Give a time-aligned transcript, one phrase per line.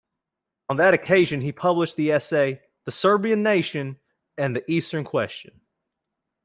[0.67, 3.99] On that occasion he published an essay "The Serbian Nation
[4.35, 5.61] and the Eastern Question".